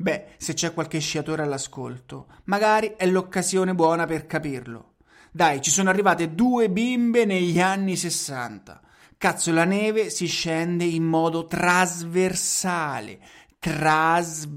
[0.00, 4.94] Beh, se c'è qualche sciatore all'ascolto, magari è l'occasione buona per capirlo.
[5.32, 8.80] Dai, ci sono arrivate due bimbe negli anni 60.
[9.18, 13.18] Cazzo, la neve si scende in modo trasversale.
[13.58, 14.52] Trasversale.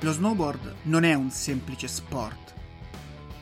[0.00, 2.54] Lo snowboard non è un semplice sport.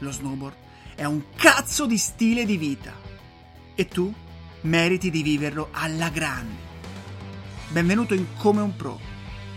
[0.01, 0.67] Lo snowboard
[0.99, 2.98] è un cazzo di stile di vita.
[3.81, 4.13] E tu
[4.63, 6.67] meriti di viverlo alla grande.
[7.69, 8.99] Benvenuto in Come un Pro,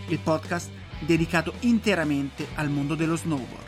[0.06, 3.66] il podcast dedicato interamente al mondo dello snowboard.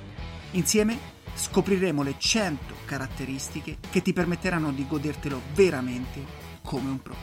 [0.53, 0.97] Insieme
[1.35, 6.25] scopriremo le 100 caratteristiche che ti permetteranno di godertelo veramente
[6.63, 7.17] come un pro.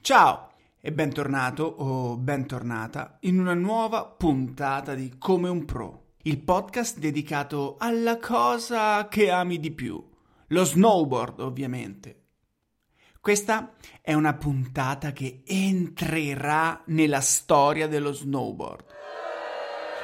[0.00, 0.48] Ciao!
[0.80, 7.76] e bentornato o bentornata in una nuova puntata di Come un Pro, il podcast dedicato
[7.78, 10.02] alla cosa che ami di più,
[10.52, 12.20] lo snowboard ovviamente.
[13.20, 18.84] Questa è una puntata che entrerà nella storia dello snowboard.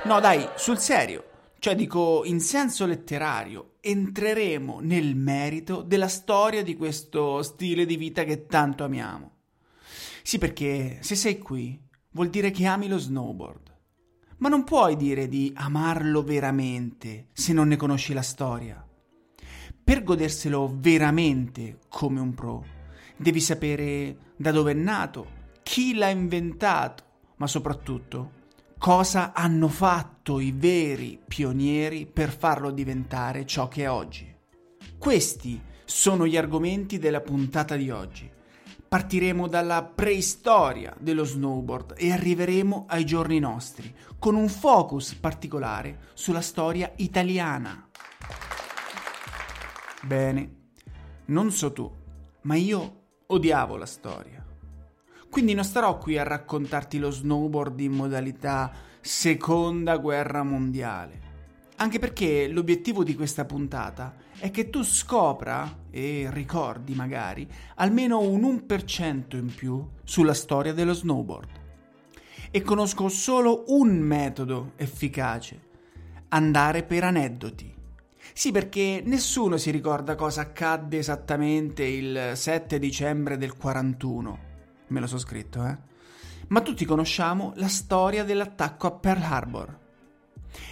[0.05, 1.25] No dai, sul serio,
[1.59, 8.25] cioè dico in senso letterario, entreremo nel merito della storia di questo stile di vita
[8.25, 9.33] che tanto amiamo.
[10.23, 11.79] Sì, perché se sei qui
[12.13, 13.77] vuol dire che ami lo snowboard.
[14.39, 18.88] Ma non puoi dire di amarlo veramente se non ne conosci la storia.
[19.89, 22.63] Per goderselo veramente come un pro,
[23.17, 25.27] devi sapere da dove è nato,
[25.63, 27.05] chi l'ha inventato,
[27.37, 28.33] ma soprattutto
[28.77, 34.31] cosa hanno fatto i veri pionieri per farlo diventare ciò che è oggi.
[34.99, 38.31] Questi sono gli argomenti della puntata di oggi
[38.89, 46.41] Partiremo dalla preistoria dello snowboard e arriveremo ai giorni nostri, con un focus particolare sulla
[46.41, 47.88] storia italiana.
[50.03, 50.57] Bene,
[51.27, 51.91] non so tu,
[52.43, 54.45] ma io odiavo la storia.
[55.29, 61.27] Quindi non starò qui a raccontarti lo snowboard in modalità seconda guerra mondiale.
[61.77, 68.43] Anche perché l'obiettivo di questa puntata è che tu scopra e ricordi magari almeno un
[68.43, 71.49] 1% in più sulla storia dello snowboard.
[72.51, 75.61] E conosco solo un metodo efficace,
[76.29, 77.75] andare per aneddoti.
[78.39, 84.39] Sì, perché nessuno si ricorda cosa accadde esattamente il 7 dicembre del 41.
[84.87, 85.77] Me lo so scritto, eh?
[86.47, 89.79] Ma tutti conosciamo la storia dell'attacco a Pearl Harbor.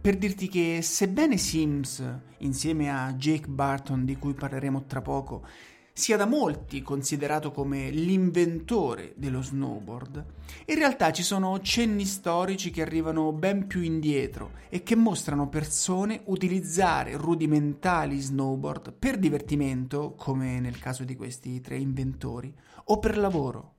[0.03, 2.05] per dirti che sebbene Sims,
[2.41, 5.47] insieme a Jake Barton di cui parleremo tra poco,
[5.96, 10.25] sia da molti considerato come l'inventore dello snowboard,
[10.67, 16.23] in realtà ci sono cenni storici che arrivano ben più indietro e che mostrano persone
[16.25, 22.52] utilizzare rudimentali snowboard per divertimento, come nel caso di questi tre inventori,
[22.87, 23.74] o per lavoro.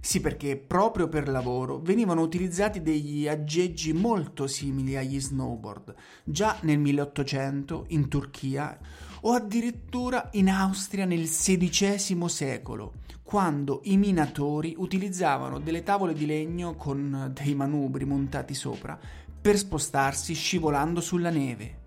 [0.00, 5.94] Sì, perché proprio per lavoro venivano utilizzati degli aggeggi molto simili agli snowboard,
[6.24, 8.78] già nel 1800 in Turchia
[9.22, 16.74] o addirittura in Austria nel XVI secolo, quando i minatori utilizzavano delle tavole di legno
[16.76, 18.96] con dei manubri montati sopra
[19.40, 21.84] per spostarsi scivolando sulla neve.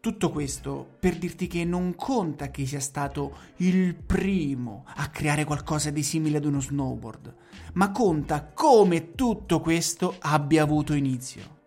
[0.00, 5.90] Tutto questo per dirti che non conta chi sia stato il primo a creare qualcosa
[5.90, 7.34] di simile ad uno snowboard,
[7.74, 11.58] ma conta come tutto questo abbia avuto inizio.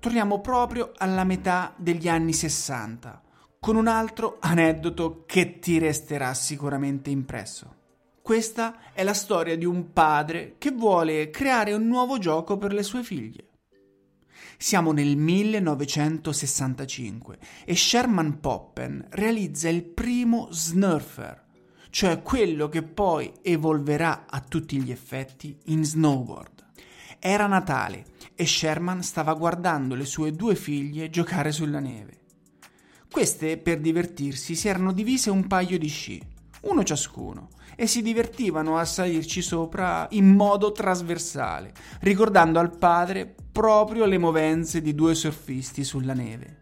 [0.00, 3.20] Torniamo proprio alla metà degli anni 60,
[3.60, 7.74] con un altro aneddoto che ti resterà sicuramente impresso.
[8.22, 12.82] Questa è la storia di un padre che vuole creare un nuovo gioco per le
[12.82, 13.48] sue figlie.
[14.56, 21.42] Siamo nel 1965 e Sherman Poppen realizza il primo Snurfer,
[21.90, 26.66] cioè quello che poi evolverà a tutti gli effetti in snowboard.
[27.18, 28.04] Era Natale
[28.34, 32.18] e Sherman stava guardando le sue due figlie giocare sulla neve.
[33.10, 36.20] Queste, per divertirsi, si erano divise un paio di sci,
[36.62, 44.04] uno ciascuno, e si divertivano a salirci sopra in modo trasversale, ricordando al padre proprio
[44.04, 46.60] le movenze di due surfisti sulla neve.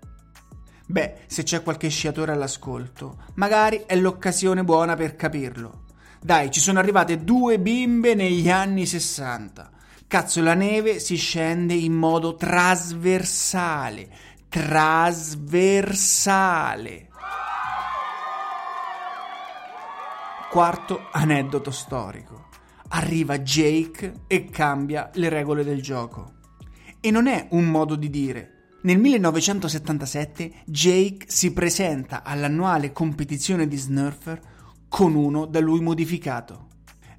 [0.87, 5.85] Beh, se c'è qualche sciatore all'ascolto, magari è l'occasione buona per capirlo.
[6.21, 9.71] Dai, ci sono arrivate due bimbe negli anni 60.
[10.07, 14.09] Cazzo, la neve si scende in modo trasversale.
[14.49, 17.09] Trasversale.
[20.53, 22.49] Quarto aneddoto storico.
[22.89, 26.35] Arriva Jake e cambia le regole del gioco.
[27.01, 28.67] E non è un modo di dire.
[28.83, 34.41] Nel 1977 Jake si presenta all'annuale competizione di Snurfer
[34.91, 36.67] con uno da lui modificato.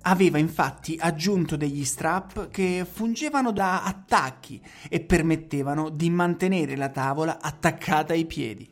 [0.03, 7.41] Aveva infatti aggiunto degli strap che fungevano da attacchi e permettevano di mantenere la tavola
[7.41, 8.71] attaccata ai piedi.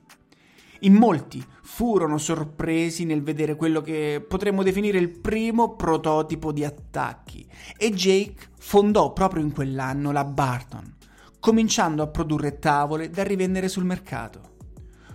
[0.83, 7.47] In molti furono sorpresi nel vedere quello che potremmo definire il primo prototipo di attacchi
[7.77, 10.95] e Jake fondò proprio in quell'anno la Barton,
[11.39, 14.55] cominciando a produrre tavole da rivendere sul mercato.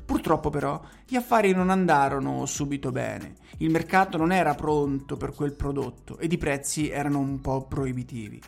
[0.05, 5.55] Purtroppo però gli affari non andarono subito bene, il mercato non era pronto per quel
[5.55, 8.41] prodotto ed i prezzi erano un po' proibitivi.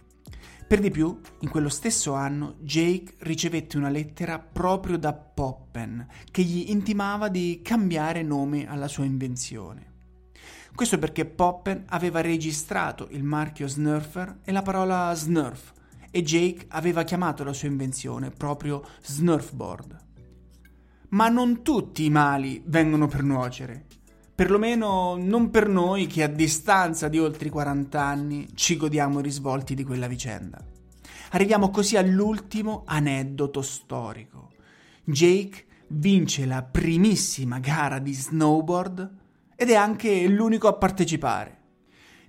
[0.69, 6.43] Per di più, in quello stesso anno Jake ricevette una lettera proprio da Poppen che
[6.43, 9.95] gli intimava di cambiare nome alla sua invenzione.
[10.75, 15.73] Questo perché Poppen aveva registrato il marchio Snurfer e la parola Snurf
[16.11, 19.97] e Jake aveva chiamato la sua invenzione proprio Snurfboard.
[21.09, 23.87] Ma non tutti i mali vengono per nuocere.
[24.39, 29.75] Perlomeno non per noi che a distanza di oltre 40 anni ci godiamo i risvolti
[29.75, 30.65] di quella vicenda.
[31.31, 34.53] Arriviamo così all'ultimo aneddoto storico.
[35.03, 39.11] Jake vince la primissima gara di snowboard
[39.57, 41.59] ed è anche l'unico a partecipare.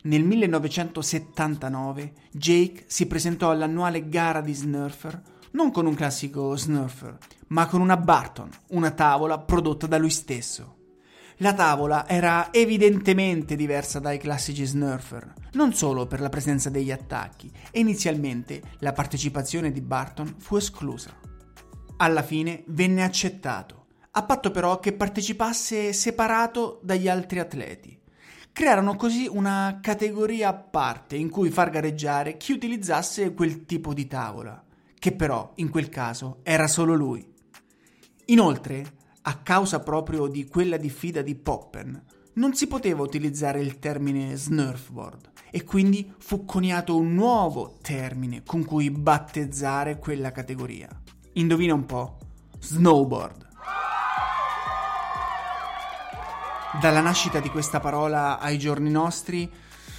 [0.05, 5.21] Nel 1979 Jake si presentò all'annuale gara di Snurfer
[5.51, 7.19] non con un classico Snurfer,
[7.49, 10.77] ma con una Barton, una tavola prodotta da lui stesso.
[11.41, 17.49] La tavola era evidentemente diversa dai classici Snurfer, non solo per la presenza degli attacchi,
[17.71, 21.15] e inizialmente la partecipazione di Barton fu esclusa.
[21.95, 27.97] Alla fine venne accettato, a patto però che partecipasse separato dagli altri atleti.
[28.51, 34.07] Crearono così una categoria a parte in cui far gareggiare chi utilizzasse quel tipo di
[34.07, 34.61] tavola,
[34.93, 37.25] che però in quel caso era solo lui.
[38.25, 38.97] Inoltre,
[39.29, 45.29] a causa proprio di quella diffida di Poppen, non si poteva utilizzare il termine snurfboard
[45.51, 50.89] e quindi fu coniato un nuovo termine con cui battezzare quella categoria.
[51.33, 52.17] Indovina un po',
[52.59, 53.47] snowboard.
[56.81, 59.47] Dalla nascita di questa parola ai giorni nostri,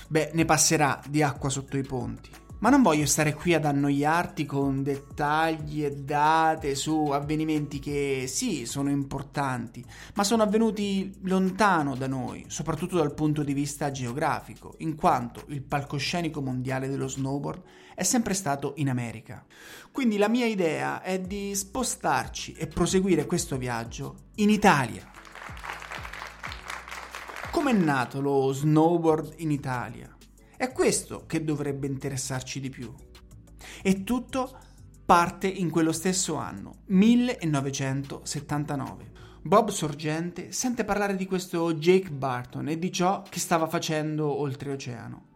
[0.08, 2.30] beh, ne passerà di acqua sotto i ponti.
[2.60, 8.66] Ma non voglio stare qui ad annoiarti con dettagli e date su avvenimenti che sì,
[8.66, 14.94] sono importanti, ma sono avvenuti lontano da noi, soprattutto dal punto di vista geografico, in
[14.94, 17.62] quanto il palcoscenico mondiale dello snowboard
[17.94, 19.44] è sempre stato in America.
[19.90, 25.10] Quindi la mia idea è di spostarci e proseguire questo viaggio in Italia
[27.50, 30.09] Com'è nato lo snowboard in Italia?
[30.60, 32.92] È questo che dovrebbe interessarci di più.
[33.80, 34.58] E tutto
[35.06, 39.10] parte in quello stesso anno, 1979.
[39.40, 45.28] Bob Sorgente sente parlare di questo Jake Barton e di ciò che stava facendo oltreoceano.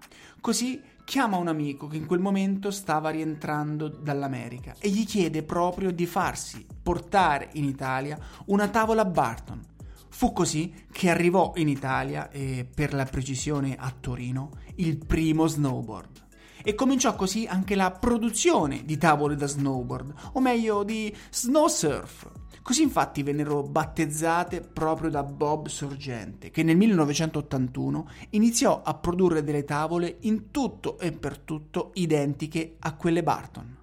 [0.43, 5.91] Così chiama un amico che in quel momento stava rientrando dall'America e gli chiede proprio
[5.91, 9.73] di farsi portare in Italia una tavola Barton.
[10.15, 16.27] Fu così che arrivò in Italia e per la precisione a Torino il primo snowboard.
[16.63, 22.31] E cominciò così anche la produzione di tavole da snowboard, o meglio di snow surf,
[22.63, 29.65] Così infatti vennero battezzate proprio da Bob Sorgente, che nel 1981 iniziò a produrre delle
[29.65, 33.77] tavole in tutto e per tutto identiche a quelle Barton.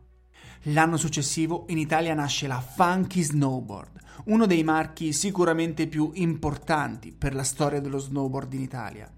[0.65, 7.33] L'anno successivo in Italia nasce la Funky Snowboard, uno dei marchi sicuramente più importanti per
[7.33, 9.11] la storia dello snowboard in Italia.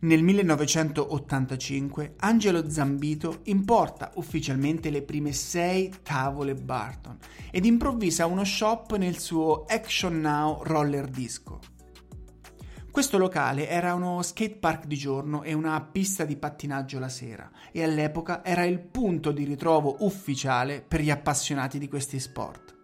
[0.00, 7.18] Nel 1985 Angelo Zambito importa ufficialmente le prime sei tavole Barton
[7.50, 11.58] ed improvvisa uno shop nel suo Action Now Roller Disco.
[12.92, 17.82] Questo locale era uno skatepark di giorno e una pista di pattinaggio la sera e
[17.82, 22.77] all'epoca era il punto di ritrovo ufficiale per gli appassionati di questi sport.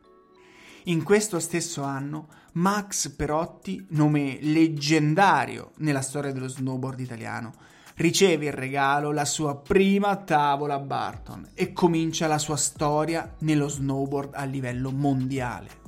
[0.87, 7.53] In questo stesso anno Max Perotti, nome leggendario nella storia dello snowboard italiano,
[7.95, 14.35] riceve in regalo la sua prima tavola Barton e comincia la sua storia nello snowboard
[14.35, 15.84] a livello mondiale.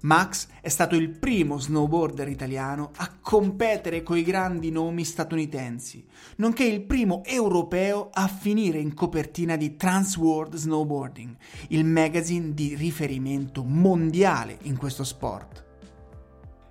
[0.00, 6.82] Max è stato il primo snowboarder italiano a competere coi grandi nomi statunitensi, nonché il
[6.82, 11.36] primo europeo a finire in copertina di Transworld Snowboarding,
[11.68, 15.66] il magazine di riferimento mondiale in questo sport.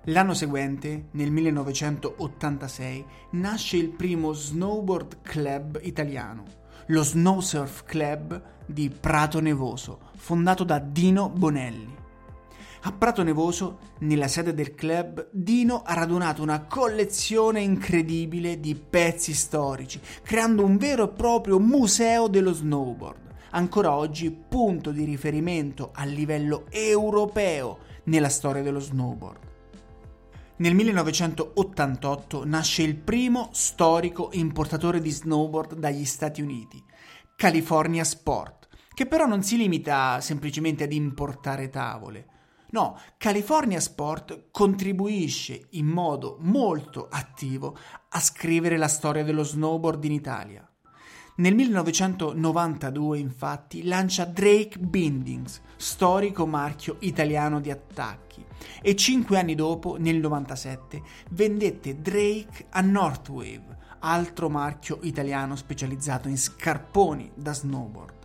[0.04, 6.44] L'anno seguente, nel 1986, nasce il primo snowboard club italiano,
[6.86, 11.97] lo Snow Surf Club di Prato Nevoso, fondato da Dino Bonelli.
[12.82, 19.34] A Prato Nevoso, nella sede del club, Dino ha radunato una collezione incredibile di pezzi
[19.34, 26.04] storici, creando un vero e proprio museo dello snowboard, ancora oggi punto di riferimento a
[26.04, 29.46] livello europeo nella storia dello snowboard.
[30.58, 36.80] Nel 1988 nasce il primo storico importatore di snowboard dagli Stati Uniti,
[37.34, 42.36] California Sport, che però non si limita semplicemente ad importare tavole
[42.70, 47.78] No, California Sport contribuisce in modo molto attivo
[48.10, 50.70] a scrivere la storia dello snowboard in Italia.
[51.36, 58.44] Nel 1992 infatti lancia Drake Bindings, storico marchio italiano di attacchi,
[58.82, 66.36] e cinque anni dopo, nel 1997, vendette Drake a Northwave, altro marchio italiano specializzato in
[66.36, 68.17] scarponi da snowboard.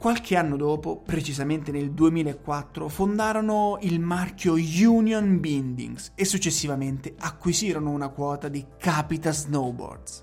[0.00, 8.08] Qualche anno dopo, precisamente nel 2004, fondarono il marchio Union Bindings e successivamente acquisirono una
[8.08, 10.22] quota di Capita Snowboards.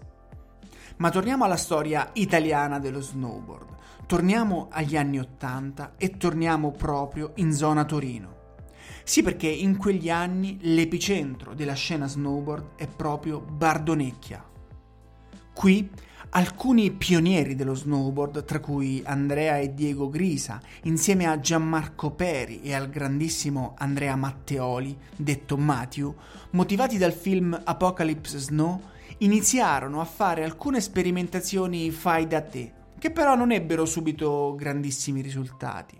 [0.97, 3.75] Ma torniamo alla storia italiana dello snowboard.
[4.07, 8.55] Torniamo agli anni Ottanta e torniamo proprio in zona Torino.
[9.03, 14.43] Sì, perché in quegli anni l'epicentro della scena snowboard è proprio Bardonecchia.
[15.53, 15.87] Qui
[16.29, 22.73] Alcuni pionieri dello snowboard, tra cui Andrea e Diego Grisa, insieme a Gianmarco Peri e
[22.73, 26.13] al grandissimo Andrea Matteoli, detto Matthew,
[26.51, 28.81] motivati dal film Apocalypse Snow,
[29.19, 35.97] iniziarono a fare alcune sperimentazioni fai da te, che però non ebbero subito grandissimi risultati.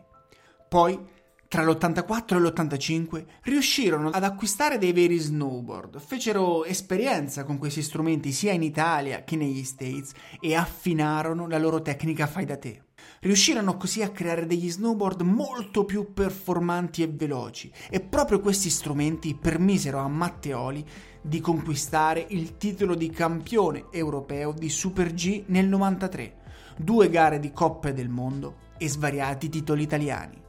[0.67, 1.00] Poi
[1.47, 8.33] tra l'84 e l'85 riuscirono ad acquistare dei veri snowboard, fecero esperienza con questi strumenti
[8.33, 10.11] sia in Italia che negli States
[10.41, 12.81] e affinarono la loro tecnica fai da te.
[13.21, 19.33] Riuscirono così a creare degli snowboard molto più performanti e veloci e proprio questi strumenti
[19.33, 20.85] permisero a Matteoli
[21.21, 26.35] di conquistare il titolo di campione europeo di Super G nel 93,
[26.77, 30.45] due gare di Coppe del Mondo e svariati titoli italiani.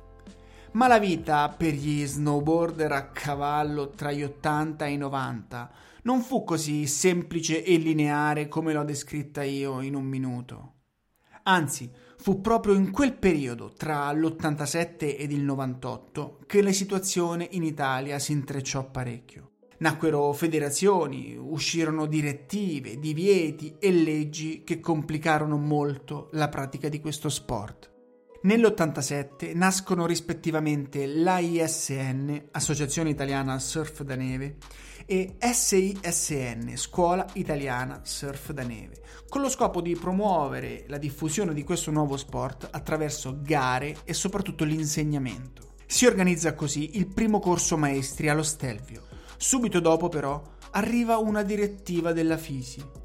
[0.73, 5.71] Ma la vita per gli snowboarder a cavallo tra gli 80 e i 90
[6.03, 10.73] non fu così semplice e lineare come l'ho descritta io in un minuto.
[11.45, 17.63] Anzi, fu proprio in quel periodo, tra l'87 ed il 98, che la situazione in
[17.63, 19.53] Italia si intrecciò parecchio.
[19.79, 27.97] Nacquero federazioni, uscirono direttive, divieti e leggi che complicarono molto la pratica di questo sport.
[28.41, 34.59] Nell'87 nascono rispettivamente l'AISN, Associazione Italiana Surf da Neve,
[35.07, 41.65] e SISN, Scuola Italiana Surf da Neve, con lo scopo di promuovere la diffusione di
[41.65, 45.75] questo nuovo sport attraverso gare e soprattutto l'insegnamento.
[45.87, 49.03] Si organizza così il primo corso maestri allo Stelvio.
[49.37, 50.41] Subito dopo però
[50.71, 52.98] arriva una direttiva della FISI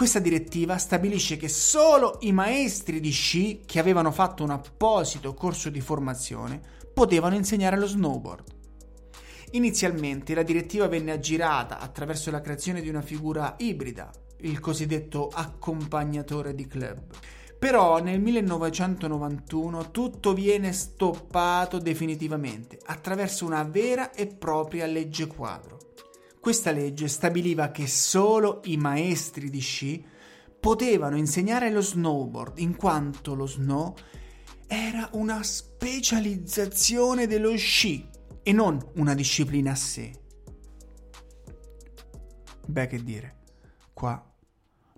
[0.00, 5.68] questa direttiva stabilisce che solo i maestri di sci che avevano fatto un apposito corso
[5.68, 6.58] di formazione
[6.94, 8.44] potevano insegnare lo snowboard.
[9.50, 16.54] Inizialmente la direttiva venne aggirata attraverso la creazione di una figura ibrida, il cosiddetto accompagnatore
[16.54, 17.02] di club.
[17.58, 25.79] Però nel 1991 tutto viene stoppato definitivamente attraverso una vera e propria legge quadro.
[26.40, 30.02] Questa legge stabiliva che solo i maestri di sci
[30.58, 33.94] potevano insegnare lo snowboard, in quanto lo snow
[34.66, 38.08] era una specializzazione dello sci
[38.42, 40.12] e non una disciplina a sé.
[42.66, 43.42] Beh, che dire,
[43.92, 44.24] qua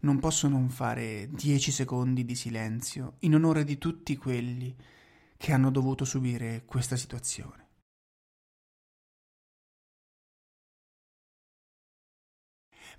[0.03, 4.77] non posso non fare dieci secondi di silenzio in onore di tutti quelli
[5.37, 7.62] che hanno dovuto subire questa situazione.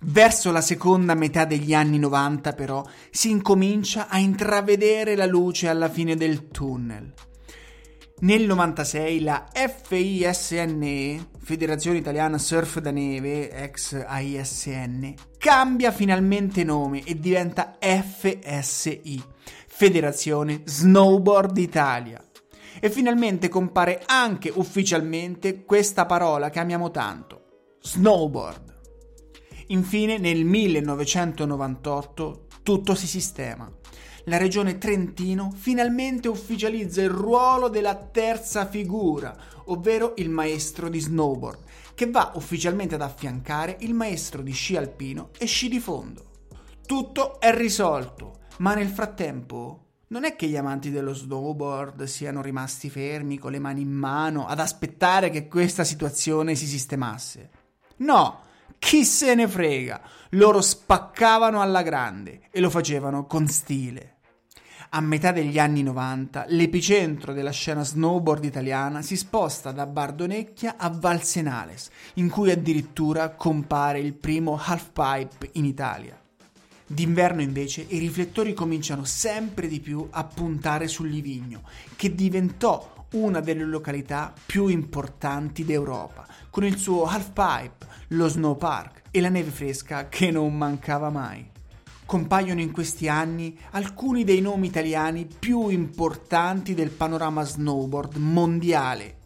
[0.06, 5.88] Verso la seconda metà degli anni 90 però si incomincia a intravedere la luce alla
[5.88, 7.10] fine del tunnel.
[8.20, 17.18] Nel 96 la FISNE, Federazione Italiana Surf da Neve, ex AISN, cambia finalmente nome e
[17.18, 19.22] diventa FSI,
[19.66, 22.22] Federazione Snowboard Italia.
[22.78, 28.73] E finalmente compare anche ufficialmente questa parola che amiamo tanto, snowboard.
[29.68, 33.70] Infine, nel 1998 tutto si sistema.
[34.24, 41.58] La regione Trentino finalmente ufficializza il ruolo della terza figura, ovvero il maestro di snowboard,
[41.94, 46.32] che va ufficialmente ad affiancare il maestro di sci alpino e sci di fondo.
[46.86, 52.88] Tutto è risolto, ma nel frattempo non è che gli amanti dello snowboard siano rimasti
[52.88, 57.50] fermi con le mani in mano ad aspettare che questa situazione si sistemasse.
[57.96, 58.40] No,
[58.78, 60.00] chi se ne frega?
[60.30, 64.14] Loro spaccavano alla grande e lo facevano con stile.
[64.90, 70.88] A metà degli anni 90 l'epicentro della scena snowboard italiana si sposta da Bardonecchia a
[70.88, 76.16] Valsenales, in cui addirittura compare il primo halfpipe in Italia.
[76.86, 81.62] D'inverno invece i riflettori cominciano sempre di più a puntare sul Livigno,
[81.96, 89.02] che diventò una delle località più importanti d'Europa, con il suo halfpipe, lo snow park
[89.10, 91.50] e la neve fresca che non mancava mai.
[92.06, 99.16] Compaiono in questi anni alcuni dei nomi italiani più importanti del panorama snowboard mondiale.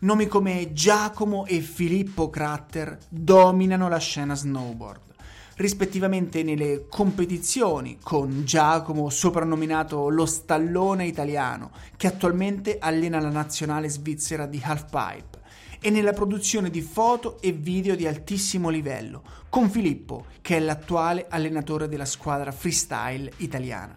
[0.00, 5.13] Nomi come Giacomo e Filippo Cratter dominano la scena snowboard
[5.56, 14.46] rispettivamente nelle competizioni con Giacomo soprannominato lo stallone italiano che attualmente allena la nazionale svizzera
[14.46, 15.42] di halfpipe
[15.80, 21.26] e nella produzione di foto e video di altissimo livello con Filippo che è l'attuale
[21.28, 23.96] allenatore della squadra freestyle italiana.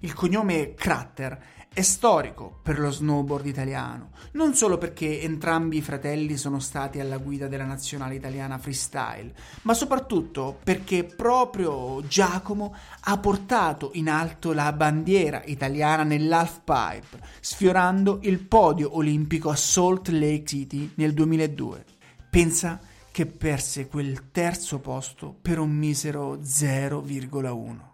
[0.00, 1.38] Il cognome Cratter
[1.72, 7.18] è storico per lo snowboard italiano, non solo perché entrambi i fratelli sono stati alla
[7.18, 14.72] guida della nazionale italiana freestyle, ma soprattutto perché proprio Giacomo ha portato in alto la
[14.72, 21.84] bandiera italiana nell'halfpipe, sfiorando il podio olimpico a Salt Lake City nel 2002.
[22.28, 22.80] Pensa
[23.12, 27.88] che perse quel terzo posto per un misero 0,1.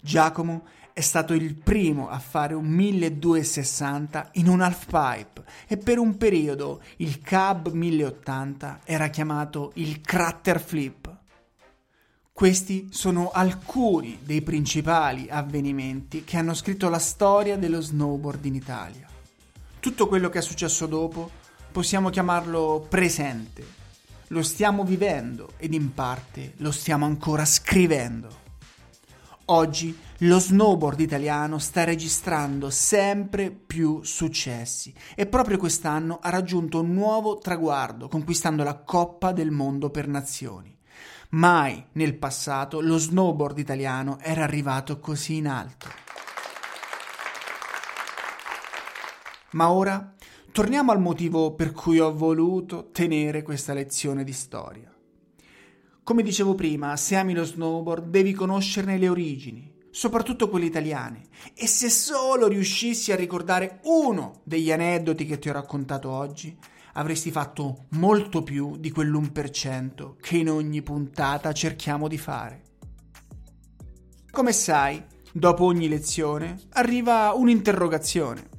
[0.00, 0.64] Giacomo
[0.94, 6.16] è stato il primo a fare un 1260 in un half pipe e per un
[6.16, 11.12] periodo il Cab 1080 era chiamato il Cratter Flip.
[12.32, 19.08] Questi sono alcuni dei principali avvenimenti che hanno scritto la storia dello snowboard in Italia.
[19.80, 21.28] Tutto quello che è successo dopo
[21.72, 23.66] possiamo chiamarlo presente.
[24.28, 28.42] Lo stiamo vivendo ed in parte lo stiamo ancora scrivendo.
[29.46, 36.94] Oggi lo snowboard italiano sta registrando sempre più successi e proprio quest'anno ha raggiunto un
[36.94, 40.74] nuovo traguardo conquistando la Coppa del Mondo per Nazioni.
[41.30, 45.88] Mai nel passato lo snowboard italiano era arrivato così in alto.
[49.50, 50.14] Ma ora
[50.52, 54.93] torniamo al motivo per cui ho voluto tenere questa lezione di storia.
[56.04, 61.28] Come dicevo prima, se ami lo snowboard devi conoscerne le origini, soprattutto quelle italiane.
[61.54, 66.54] E se solo riuscissi a ricordare uno degli aneddoti che ti ho raccontato oggi,
[66.92, 72.62] avresti fatto molto più di quell'1% che in ogni puntata cerchiamo di fare.
[74.30, 78.50] Come sai, dopo ogni lezione arriva un'interrogazione.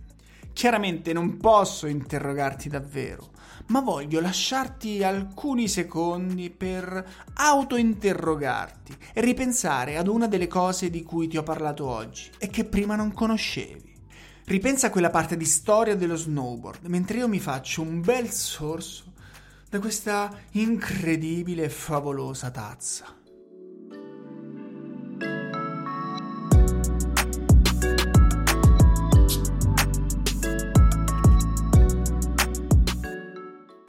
[0.51, 3.33] Chiaramente non posso interrogarti davvero,
[3.67, 11.27] ma voglio lasciarti alcuni secondi per autointerrogarti e ripensare ad una delle cose di cui
[11.27, 13.93] ti ho parlato oggi e che prima non conoscevi.
[14.45, 19.13] Ripensa a quella parte di storia dello snowboard mentre io mi faccio un bel sorso
[19.69, 23.14] da questa incredibile e favolosa tazza.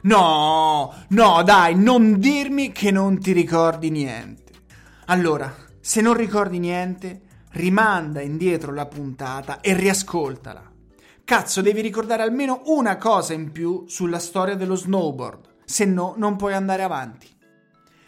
[0.07, 4.53] No, no, dai, non dirmi che non ti ricordi niente.
[5.07, 10.71] Allora, se non ricordi niente, rimanda indietro la puntata e riascoltala.
[11.25, 16.37] Cazzo, devi ricordare almeno una cosa in più sulla storia dello snowboard, se no non
[16.37, 17.27] puoi andare avanti.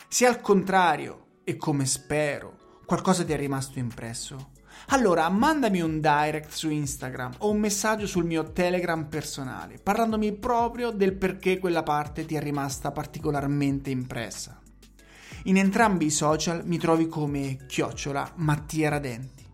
[0.07, 4.51] Se al contrario, e come spero, qualcosa ti è rimasto impresso,
[4.87, 10.91] allora mandami un direct su Instagram o un messaggio sul mio Telegram personale, parlandomi proprio
[10.91, 14.59] del perché quella parte ti è rimasta particolarmente impressa.
[15.43, 19.45] In entrambi i social mi trovi come chiocciola Mattia Radenti.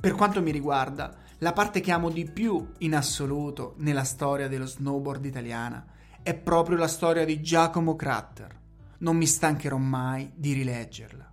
[0.00, 4.66] Per quanto mi riguarda, la parte che amo di più in assoluto nella storia dello
[4.66, 5.84] snowboard italiana
[6.22, 8.60] è proprio la storia di Giacomo Cratter.
[8.98, 11.32] Non mi stancherò mai di rileggerla.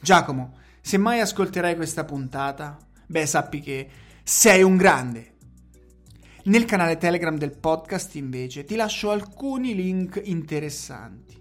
[0.00, 3.88] Giacomo, se mai ascolterai questa puntata, beh, sappi che
[4.22, 5.32] sei un grande.
[6.44, 11.36] Nel canale Telegram del podcast, invece, ti lascio alcuni link interessanti.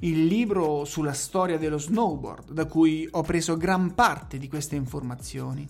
[0.00, 5.64] Il libro sulla storia dello snowboard, da cui ho preso gran parte di queste informazioni.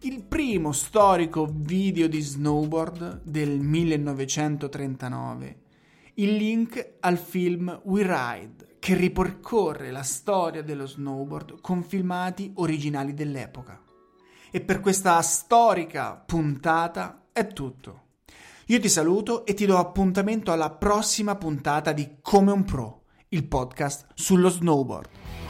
[0.00, 5.60] Il primo storico video di snowboard del 1939.
[6.14, 13.14] Il link al film We Ride che ripercorre la storia dello snowboard con filmati originali
[13.14, 13.82] dell'epoca.
[14.48, 18.02] E per questa storica puntata è tutto.
[18.66, 23.48] Io ti saluto e ti do appuntamento alla prossima puntata di Come un Pro, il
[23.48, 25.45] podcast sullo snowboard.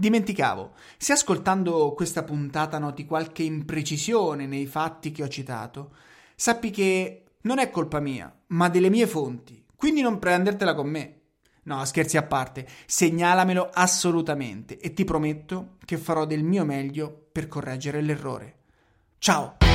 [0.00, 5.92] Dimenticavo, se ascoltando questa puntata noti qualche imprecisione nei fatti che ho citato,
[6.34, 11.18] sappi che non è colpa mia, ma delle mie fonti, quindi non prendertela con me.
[11.64, 17.46] No, scherzi a parte, segnalamelo assolutamente e ti prometto che farò del mio meglio per
[17.46, 18.56] correggere l'errore.
[19.18, 19.69] Ciao!